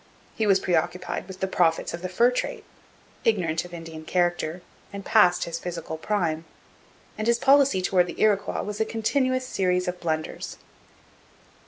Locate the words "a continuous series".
8.81-9.87